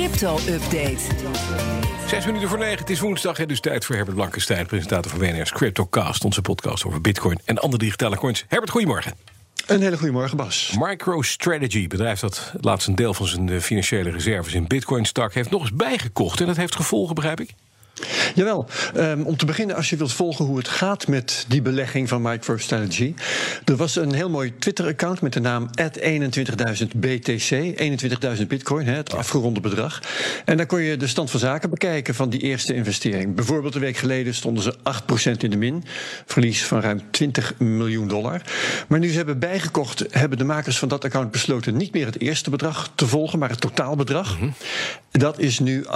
crypto-update. 0.00 0.98
Zes 2.06 2.26
minuten 2.26 2.48
voor 2.48 2.58
negen, 2.58 2.78
het 2.78 2.90
is 2.90 3.00
woensdag, 3.00 3.36
hè, 3.36 3.46
dus 3.46 3.60
tijd 3.60 3.84
voor 3.84 3.94
Herbert 3.94 4.16
Blankenstein... 4.16 4.66
presentator 4.66 5.10
van 5.10 5.20
WNR's 5.20 5.52
CryptoCast, 5.52 6.24
onze 6.24 6.42
podcast 6.42 6.84
over 6.84 7.00
bitcoin 7.00 7.38
en 7.44 7.58
andere 7.58 7.82
digitale 7.82 8.16
coins. 8.16 8.44
Herbert, 8.48 8.70
goedemorgen. 8.70 9.14
Een 9.66 9.80
hele 9.80 9.96
goede 9.96 10.12
morgen, 10.12 10.36
Bas. 10.36 10.74
MicroStrategy, 10.78 11.86
bedrijf 11.86 12.20
dat 12.20 12.52
laatst 12.60 12.88
een 12.88 12.94
deel 12.94 13.14
van 13.14 13.26
zijn 13.26 13.48
eh, 13.48 13.58
financiële 13.58 14.10
reserves 14.10 14.54
in 14.54 14.66
bitcoin 14.66 15.04
stak... 15.04 15.34
heeft 15.34 15.50
nog 15.50 15.60
eens 15.60 15.72
bijgekocht 15.72 16.40
en 16.40 16.46
dat 16.46 16.56
heeft 16.56 16.76
gevolgen, 16.76 17.14
begrijp 17.14 17.40
ik? 17.40 17.54
Jawel, 18.34 18.68
um, 18.96 19.22
om 19.22 19.36
te 19.36 19.46
beginnen, 19.46 19.76
als 19.76 19.90
je 19.90 19.96
wilt 19.96 20.12
volgen 20.12 20.44
hoe 20.44 20.58
het 20.58 20.68
gaat 20.68 21.06
met 21.06 21.44
die 21.48 21.62
belegging 21.62 22.08
van 22.08 22.22
MicroStrategy. 22.22 23.14
Er 23.64 23.76
was 23.76 23.96
een 23.96 24.12
heel 24.12 24.30
mooi 24.30 24.58
Twitter-account 24.58 25.20
met 25.20 25.32
de 25.32 25.40
naam 25.40 25.70
21.000 25.80 26.86
BTC, 26.96 27.50
21.000 28.38 28.46
bitcoin, 28.46 28.86
het 28.86 29.14
afgeronde 29.14 29.60
bedrag. 29.60 30.02
En 30.44 30.56
daar 30.56 30.66
kon 30.66 30.80
je 30.80 30.96
de 30.96 31.06
stand 31.06 31.30
van 31.30 31.40
zaken 31.40 31.70
bekijken 31.70 32.14
van 32.14 32.30
die 32.30 32.40
eerste 32.40 32.74
investering. 32.74 33.34
Bijvoorbeeld 33.34 33.74
een 33.74 33.80
week 33.80 33.96
geleden 33.96 34.34
stonden 34.34 34.62
ze 34.62 34.74
8% 35.36 35.36
in 35.38 35.50
de 35.50 35.56
min, 35.56 35.84
verlies 36.26 36.64
van 36.64 36.80
ruim 36.80 37.00
20 37.10 37.54
miljoen 37.58 38.08
dollar. 38.08 38.42
Maar 38.88 38.98
nu 38.98 39.08
ze 39.10 39.16
hebben 39.16 39.38
bijgekocht, 39.38 40.04
hebben 40.10 40.38
de 40.38 40.44
makers 40.44 40.78
van 40.78 40.88
dat 40.88 41.04
account 41.04 41.30
besloten 41.30 41.76
niet 41.76 41.92
meer 41.92 42.06
het 42.06 42.20
eerste 42.20 42.50
bedrag 42.50 42.90
te 42.94 43.06
volgen, 43.06 43.38
maar 43.38 43.48
het 43.48 43.60
totaalbedrag. 43.60 44.40
Mm 44.40 44.54
Dat 45.10 45.38
is 45.38 45.58
nu 45.58 45.84
38.250 45.84 45.90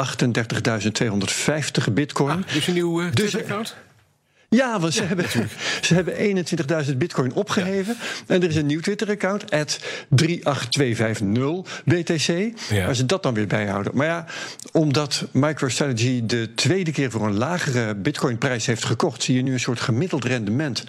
bitcoin. 1.92 2.23
Ah, 2.30 2.38
dus 2.52 2.66
een 2.66 2.74
nieuw 2.74 3.02
uh, 3.02 3.10
Twitter-account? 3.10 3.76
Ja, 4.54 4.80
want 4.80 4.94
ze, 4.94 5.02
hebben, 5.02 5.24
ze 5.80 5.94
hebben 5.94 6.46
21.000 6.86 6.96
bitcoin 6.96 7.32
opgeheven. 7.32 7.96
En 8.26 8.42
er 8.42 8.48
is 8.48 8.56
een 8.56 8.66
nieuw 8.66 8.80
Twitter-account, 8.80 9.44
38250 10.08 11.82
BTC. 11.84 12.28
Ja. 12.70 12.84
Waar 12.84 12.94
ze 12.94 13.06
dat 13.06 13.22
dan 13.22 13.34
weer 13.34 13.46
bijhouden. 13.46 13.96
Maar 13.96 14.06
ja, 14.06 14.26
omdat 14.72 15.26
MicroStrategy 15.32 16.26
de 16.26 16.54
tweede 16.54 16.92
keer 16.92 17.10
voor 17.10 17.26
een 17.26 17.36
lagere 17.36 17.94
bitcoinprijs 17.94 18.66
heeft 18.66 18.84
gekocht, 18.84 19.22
zie 19.22 19.36
je 19.36 19.42
nu 19.42 19.52
een 19.52 19.60
soort 19.60 19.80
gemiddeld 19.80 20.24
rendement. 20.24 20.84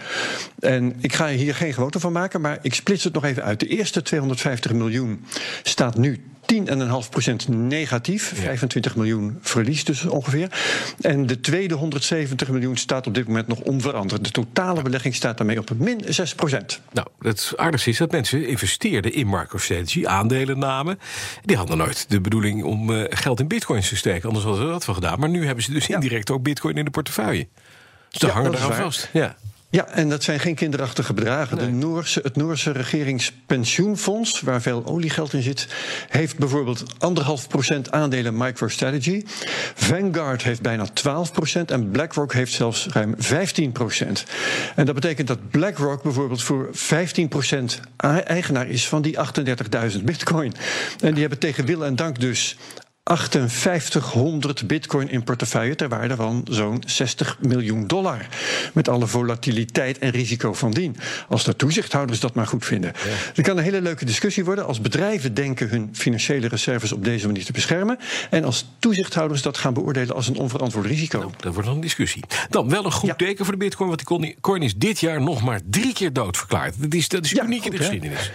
En 0.60 0.96
ik 1.00 1.14
ga 1.14 1.28
hier 1.28 1.56
geen 1.56 1.74
gewoonte 1.74 2.00
van 2.00 2.12
maken, 2.12 2.42
maar 2.42 2.60
ik 2.62 2.74
splits 2.74 3.04
het 3.04 3.14
nog 3.14 3.24
even 3.24 3.44
uit. 3.44 3.60
De 3.60 3.68
eerste 3.68 4.02
250 4.02 4.74
miljoen 4.74 5.26
staat 5.64 5.98
nu 5.98 6.24
10,5% 6.54 7.50
negatief. 7.50 8.34
25 8.36 8.96
miljoen 8.96 9.38
verlies 9.42 9.84
dus 9.84 10.06
ongeveer. 10.06 10.50
En 11.02 11.26
de 11.26 11.40
tweede 11.40 11.74
170 11.74 12.50
miljoen 12.50 12.78
staat 12.78 13.08
op 13.08 13.14
dit 13.14 13.28
moment 13.28 13.48
nog 13.48 13.60
onveranderd. 13.60 14.24
De 14.24 14.32
totale 14.32 14.82
belegging 14.82 15.16
staat 15.16 15.38
daarmee 15.38 15.60
op 15.60 15.70
min 15.78 16.02
6%. 16.04 16.08
Nou, 16.92 17.08
het 17.20 17.54
aardigste 17.56 17.90
is 17.90 17.98
dat 17.98 18.12
mensen 18.12 18.48
investeerden 18.48 19.14
in 19.14 19.30
MicroStrategy, 19.30 20.06
aandelen 20.06 20.60
namen. 20.60 21.00
Die 21.44 21.58
hadden 21.58 21.78
nooit 21.78 22.06
de 22.10 22.22
bedoeling 22.22 22.64
om 22.64 22.90
uh, 22.90 23.04
geld 23.10 23.40
in 23.40 23.48
bitcoins 23.48 23.90
te 23.90 23.96
steken. 23.96 24.28
Anders 24.28 24.46
hadden 24.46 24.66
ze 24.66 24.72
dat 24.72 24.86
wel 24.86 24.96
gedaan. 24.96 25.20
Maar 25.20 25.30
nu 25.30 25.46
hebben 25.46 25.64
ze 25.64 25.72
dus 25.72 25.88
indirect 25.88 26.32
ook 26.32 26.44
bitcoin 26.44 26.78
in 26.78 26.86
de 26.86 26.92
portefeuille. 26.92 27.48
Dus 28.10 28.20
ze 28.20 28.28
ja, 28.28 28.34
hangen 28.34 28.54
eraan 28.54 28.74
vast. 28.74 29.10
Ja. 29.14 29.36
Ja, 29.76 29.88
en 29.88 30.10
dat 30.10 30.24
zijn 30.24 30.40
geen 30.40 30.56
kinderachtige 30.56 31.14
bedragen. 31.14 31.58
De 31.58 31.72
Noorse, 31.72 32.20
het 32.24 32.36
Noorse 32.36 32.72
regeringspensioenfonds, 32.72 34.42
waar 34.42 34.62
veel 34.62 34.86
oliegeld 34.86 35.34
in 35.34 35.42
zit, 35.42 35.68
heeft 36.10 36.38
bijvoorbeeld 36.38 36.84
anderhalf 36.98 37.48
procent 37.48 37.92
aandelen 37.92 38.38
MicroStrategy. 38.38 39.24
Vanguard 39.74 40.44
heeft 40.44 40.62
bijna 40.62 40.86
12 40.86 41.32
procent 41.32 41.72
en 41.72 41.92
BlackRock 41.92 42.34
heeft 42.34 42.54
zelfs 42.54 42.88
ruim 42.92 43.16
15 43.18 43.72
procent. 43.72 44.26
En 44.76 44.86
dat 44.86 44.96
betekent 44.96 45.28
dat 45.28 45.50
BlackRock 45.50 46.04
bijvoorbeeld 46.04 46.44
voor 46.44 46.70
15 46.72 47.28
procent 47.28 47.80
eigenaar 48.26 48.68
is 48.68 48.88
van 48.88 49.02
die 49.02 49.18
38.000 49.98 50.04
bitcoin. 50.04 50.54
En 51.00 51.12
die 51.12 51.22
hebben 51.22 51.40
tegen 51.40 51.66
wil 51.66 51.86
en 51.86 51.96
dank 51.96 52.20
dus 52.20 52.58
5800 53.14 54.68
bitcoin 54.68 55.10
in 55.10 55.24
portefeuille 55.24 55.76
ter 55.76 55.90
waarde 55.90 56.16
van 56.16 56.48
zo'n 56.50 56.84
60 56.86 57.38
miljoen 57.40 57.88
dollar. 57.88 58.28
Met 58.74 58.90
alle 58.90 59.08
volatiliteit 59.08 59.98
en 59.98 60.10
risico 60.10 60.54
van 60.54 60.72
dien. 60.72 60.98
Als 61.30 61.44
de 61.44 61.56
toezichthouders 61.56 62.20
dat 62.20 62.34
maar 62.34 62.48
goed 62.48 62.66
vinden. 62.66 62.92
Ja. 62.96 63.12
Er 63.36 63.44
kan 63.44 63.58
een 63.58 63.64
hele 63.64 63.82
leuke 63.82 64.06
discussie 64.06 64.46
worden 64.46 64.66
als 64.66 64.82
bedrijven 64.82 65.34
denken 65.34 65.70
hun 65.70 65.90
financiële 65.92 66.48
reserves 66.48 66.92
op 66.92 67.04
deze 67.04 67.26
manier 67.26 67.46
te 67.46 67.52
beschermen. 67.52 67.98
En 68.30 68.44
als 68.44 68.66
toezichthouders 68.80 69.42
dat 69.42 69.58
gaan 69.58 69.74
beoordelen 69.74 70.16
als 70.16 70.28
een 70.28 70.38
onverantwoord 70.38 70.86
risico. 70.86 71.20
Nou, 71.20 71.32
dat 71.38 71.54
wordt 71.54 71.68
dan 71.68 71.76
een 71.76 71.82
discussie. 71.82 72.24
Dan 72.50 72.70
wel 72.70 72.86
een 72.86 72.92
goed 72.92 73.10
ja. 73.10 73.16
teken 73.16 73.46
voor 73.46 73.54
de 73.54 73.60
bitcoin, 73.60 73.90
want 73.90 74.08
die 74.08 74.38
coin 74.42 74.62
is 74.62 74.76
dit 74.76 75.00
jaar 75.00 75.22
nog 75.22 75.42
maar 75.42 75.60
drie 75.70 75.94
keer 75.94 76.14
doodverklaard. 76.14 76.74
Dat 76.78 76.94
is, 76.94 77.08
dat 77.08 77.26
is 77.26 77.34
uniek 77.34 77.64
goed, 77.64 77.66
in 77.66 77.72
de 77.72 77.78
geschiedenis. 77.78 78.32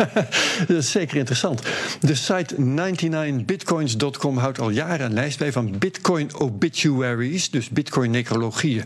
dat 0.68 0.76
is 0.76 0.90
zeker 0.90 1.16
interessant. 1.16 1.62
De 2.00 2.14
site 2.14 2.54
99bitcoins 2.58 4.00
Bitcoin.com 4.02 4.38
houdt 4.38 4.60
al 4.60 4.70
jaren 4.70 5.06
een 5.06 5.12
lijst 5.12 5.38
bij 5.38 5.52
van 5.52 5.78
Bitcoin 5.78 6.34
obituaries, 6.34 7.50
dus 7.50 7.68
Bitcoin 7.68 8.10
necrologieën. 8.10 8.84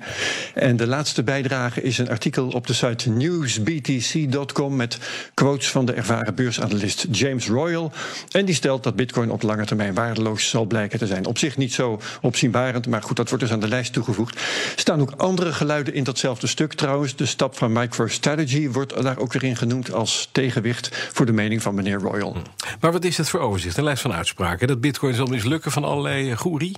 En 0.54 0.76
de 0.76 0.86
laatste 0.86 1.22
bijdrage 1.22 1.82
is 1.82 1.98
een 1.98 2.08
artikel 2.08 2.48
op 2.48 2.66
de 2.66 2.72
site 2.72 3.10
newsbtc.com 3.10 4.76
met 4.76 4.98
quotes 5.34 5.70
van 5.70 5.86
de 5.86 5.92
ervaren 5.92 6.34
beursanalist 6.34 7.06
James 7.10 7.48
Royal. 7.48 7.92
En 8.30 8.44
die 8.44 8.54
stelt 8.54 8.82
dat 8.82 8.96
Bitcoin 8.96 9.30
op 9.30 9.42
lange 9.42 9.64
termijn 9.64 9.94
waardeloos 9.94 10.48
zal 10.48 10.64
blijken 10.64 10.98
te 10.98 11.06
zijn. 11.06 11.26
Op 11.26 11.38
zich 11.38 11.56
niet 11.56 11.72
zo 11.72 12.00
opzienbarend, 12.20 12.86
maar 12.86 13.02
goed, 13.02 13.16
dat 13.16 13.28
wordt 13.28 13.44
dus 13.44 13.52
aan 13.52 13.60
de 13.60 13.68
lijst 13.68 13.92
toegevoegd. 13.92 14.34
Er 14.34 14.42
staan 14.76 15.00
ook 15.00 15.12
andere 15.16 15.52
geluiden 15.52 15.94
in 15.94 16.04
datzelfde 16.04 16.46
stuk 16.46 16.72
trouwens. 16.72 17.16
De 17.16 17.26
stap 17.26 17.56
van 17.56 17.72
MicroStrategy 17.72 18.70
wordt 18.70 19.02
daar 19.02 19.18
ook 19.18 19.32
weer 19.32 19.44
in 19.44 19.56
genoemd 19.56 19.92
als 19.92 20.28
tegenwicht 20.32 21.08
voor 21.12 21.26
de 21.26 21.32
mening 21.32 21.62
van 21.62 21.74
meneer 21.74 21.98
Royal. 21.98 22.36
Maar 22.80 22.92
wat 22.92 23.04
is 23.04 23.16
het 23.16 23.28
voor 23.28 23.40
overzicht? 23.40 23.76
Een 23.76 23.84
lijst 23.84 24.02
van 24.02 24.12
uitspraken 24.12 24.66
dat 24.66 24.80
Bitcoin 24.80 25.05
zal 25.14 25.26
mislukken 25.26 25.72
van 25.72 25.84
allerlei 25.84 26.30
uh, 26.30 26.36
goerie? 26.36 26.76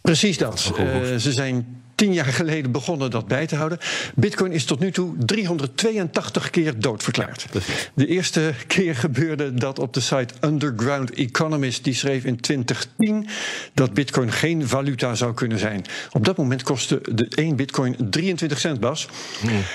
Precies 0.00 0.38
dat. 0.38 0.72
Uh, 0.78 1.16
ze 1.16 1.32
zijn 1.32 1.82
tien 1.98 2.12
jaar 2.12 2.24
geleden 2.24 2.72
begonnen 2.72 3.10
dat 3.10 3.28
bij 3.28 3.46
te 3.46 3.56
houden. 3.56 3.78
Bitcoin 4.14 4.52
is 4.52 4.64
tot 4.64 4.78
nu 4.78 4.90
toe 4.90 5.14
382 5.18 6.50
keer 6.50 6.80
doodverklaard. 6.80 7.46
de 7.94 8.06
eerste 8.06 8.52
keer 8.66 8.96
gebeurde 8.96 9.54
dat 9.54 9.78
op 9.78 9.94
de 9.94 10.00
site 10.00 10.34
Underground 10.40 11.10
Economist. 11.10 11.84
Die 11.84 11.94
schreef 11.94 12.24
in 12.24 12.40
2010 12.40 13.28
dat 13.74 13.94
Bitcoin 13.94 14.32
geen 14.32 14.68
valuta 14.68 15.14
zou 15.14 15.34
kunnen 15.34 15.58
zijn. 15.58 15.84
Op 16.12 16.24
dat 16.24 16.36
moment 16.36 16.62
kostte 16.62 17.00
de 17.12 17.28
1 17.28 17.56
Bitcoin 17.56 17.96
23 18.10 18.58
cent, 18.58 18.80
Bas. 18.80 19.08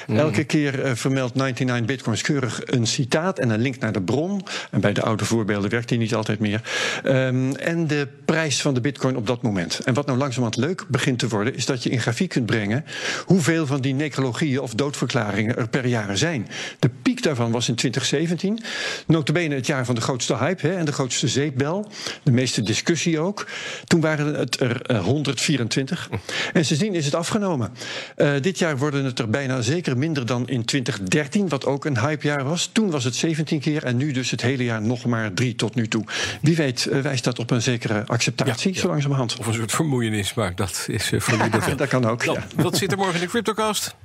Mm, 0.08 0.18
Elke 0.18 0.44
keer 0.44 0.86
uh, 0.86 0.92
vermeldt 0.94 1.36
99 1.36 1.86
Bitcoins 1.86 2.22
keurig 2.22 2.62
een 2.66 2.88
citaat 2.88 3.40
en 3.40 3.50
een 3.50 3.62
link 3.62 3.80
naar 3.80 3.92
de 3.92 4.02
bron. 4.02 4.42
En 4.72 4.82
bij 4.82 4.94
de 4.94 5.02
oude 5.02 5.26
voorbeelden 5.26 5.70
werkt 5.70 5.90
die 5.90 5.98
niet 5.98 6.16
altijd 6.16 6.40
meer. 6.40 6.62
Um, 7.06 7.56
en 7.56 7.88
de 7.88 8.08
prijs 8.26 8.62
van 8.62 8.74
de 8.74 8.82
Bitcoin 8.82 9.16
op 9.16 9.28
dat 9.28 9.42
moment. 9.42 9.80
En 9.80 9.94
wat 9.94 10.06
nou 10.06 10.18
langzamerhand 10.18 10.66
leuk 10.66 10.86
begint 10.88 11.20
te 11.20 11.28
worden, 11.28 11.56
is 11.56 11.66
dat 11.66 11.84
je 11.84 11.90
in 11.90 12.02
grafiek 12.14 12.30
kunt 12.30 12.46
brengen 12.46 12.86
hoeveel 13.26 13.66
van 13.66 13.82
die 13.82 13.94
necrologieën 13.94 14.60
of 14.60 14.74
doodverklaringen 14.74 15.58
er 15.58 15.68
per 15.68 15.86
jaar 15.86 16.18
zijn. 16.18 16.48
De 16.80 16.90
piek 17.02 17.24
daarvan 17.24 17.52
was 17.52 17.70
in 17.70 17.76
2017. 17.76 18.64
Notabene 19.08 19.56
het 19.56 19.66
jaar 19.66 19.86
van 19.86 19.96
de 19.96 20.02
grootste 20.02 20.38
hype 20.38 20.68
hè, 20.68 20.76
en 20.76 20.86
de 20.86 20.92
grootste 20.92 21.28
zeepbel. 21.28 21.88
De 22.24 22.32
meeste 22.32 22.62
discussie 22.62 23.20
ook. 23.20 23.48
Toen 23.88 24.02
waren 24.02 24.34
het 24.34 24.60
er 24.60 24.98
124. 24.98 26.10
Eh, 26.12 26.20
en 26.54 26.66
sindsdien 26.66 26.96
is 26.96 27.06
het 27.06 27.16
afgenomen. 27.16 27.72
Uh, 28.18 28.32
dit 28.42 28.60
jaar 28.60 28.78
worden 28.78 29.06
het 29.06 29.20
er 29.20 29.30
bijna 29.30 29.62
zeker 29.62 29.98
minder 29.98 30.26
dan 30.26 30.48
in 30.48 30.66
2013, 30.66 31.50
wat 31.50 31.66
ook 31.66 31.86
een 31.86 32.00
hypejaar 32.00 32.44
was. 32.44 32.70
Toen 32.72 32.92
was 32.92 33.04
het 33.04 33.16
17 33.16 33.60
keer 33.60 33.84
en 33.84 33.98
nu 33.98 34.12
dus 34.12 34.32
het 34.32 34.42
hele 34.42 34.64
jaar 34.64 34.82
nog 34.82 35.06
maar 35.06 35.34
drie 35.34 35.56
tot 35.56 35.76
nu 35.76 35.88
toe. 35.88 36.04
Wie 36.42 36.56
weet 36.56 36.88
uh, 36.92 37.00
wijst 37.00 37.24
dat 37.24 37.40
op 37.40 37.52
een 37.52 37.62
zekere 37.62 38.04
acceptatie, 38.08 38.70
ja, 38.70 38.76
ja. 38.76 38.82
zo 38.82 38.88
langzamerhand. 38.88 39.38
Of 39.40 39.48
een 39.48 39.54
soort 39.54 39.72
vermoeienis, 39.72 40.34
maar 40.34 40.56
dat 40.56 40.86
is 40.90 41.12
voor 41.18 41.38
nu 41.44 41.50
dat, 41.50 41.78
dat 41.78 41.88
kan 41.88 42.03
ook. 42.06 42.26
Dan, 42.26 42.34
ja. 42.34 42.64
Wat 42.64 42.78
zit 42.78 42.92
er 42.92 42.98
morgen 42.98 43.16
in 43.16 43.22
de 43.22 43.28
CryptoCast? 43.28 43.96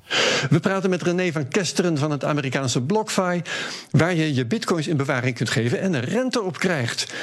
We 0.51 0.61
praten 0.61 0.91
met 0.91 1.03
René 1.03 1.33
van 1.33 1.49
Kesteren 1.49 1.99
van 1.99 2.11
het 2.11 2.25
Amerikaanse 2.25 2.83
BlockFi, 2.83 3.43
waar 3.91 4.15
je 4.15 4.35
je 4.35 4.47
bitcoins 4.47 4.87
in 4.87 4.97
bewaring 4.97 5.37
kunt 5.37 5.51
geven 5.51 5.81
en 5.81 5.95
een 5.95 6.05
rente 6.05 6.43
op 6.43 6.59
krijgt. 6.59 7.15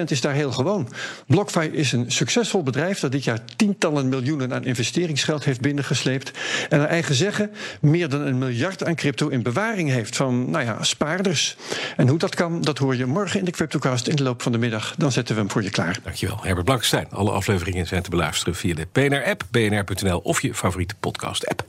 6% 0.00 0.02
is 0.04 0.20
daar 0.20 0.32
heel 0.32 0.52
gewoon. 0.52 0.88
BlockFi 1.26 1.66
is 1.72 1.92
een 1.92 2.12
succesvol 2.12 2.62
bedrijf 2.62 3.00
dat 3.00 3.12
dit 3.12 3.24
jaar 3.24 3.38
tientallen 3.56 4.08
miljoenen 4.08 4.54
aan 4.54 4.64
investeringsgeld 4.64 5.44
heeft 5.44 5.60
binnengesleept 5.60 6.30
en 6.68 6.78
naar 6.78 6.88
eigen 6.88 7.14
zeggen 7.14 7.50
meer 7.80 8.08
dan 8.08 8.20
een 8.20 8.38
miljard 8.38 8.84
aan 8.84 8.94
crypto 8.94 9.28
in 9.28 9.42
bewaring 9.42 9.90
heeft 9.90 10.16
van 10.16 10.50
nou 10.50 10.64
ja, 10.64 10.82
spaarders. 10.82 11.56
En 11.96 12.08
hoe 12.08 12.18
dat 12.18 12.34
kan, 12.34 12.60
dat 12.60 12.78
hoor 12.78 12.96
je 12.96 13.06
morgen 13.06 13.38
in 13.38 13.44
de 13.44 13.50
CryptoCast 13.50 14.06
in 14.06 14.16
de 14.16 14.22
loop 14.22 14.42
van 14.42 14.52
de 14.52 14.58
middag. 14.58 14.94
Dan 14.98 15.12
zetten 15.12 15.34
we 15.34 15.40
hem 15.40 15.50
voor 15.50 15.62
je 15.62 15.70
klaar. 15.70 15.98
Dankjewel, 16.02 16.38
Herbert 16.42 16.64
Blankenstein. 16.64 17.06
Alle 17.10 17.30
afleveringen 17.30 17.86
zijn 17.86 18.02
te 18.02 18.10
beluisteren 18.10 18.54
via 18.54 18.74
de 18.74 18.86
PNR-app, 18.92 19.42
bnr.nl 19.50 20.03
of 20.12 20.40
je 20.40 20.54
favoriete 20.54 20.94
podcast-app. 21.00 21.64